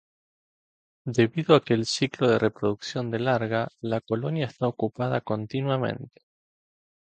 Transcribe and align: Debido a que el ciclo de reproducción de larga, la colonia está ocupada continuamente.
Debido 1.05 1.55
a 1.55 1.61
que 1.61 1.75
el 1.75 1.85
ciclo 1.85 2.27
de 2.27 2.39
reproducción 2.39 3.11
de 3.11 3.19
larga, 3.19 3.69
la 3.81 4.01
colonia 4.01 4.47
está 4.47 4.67
ocupada 4.67 5.21
continuamente. 5.21 6.23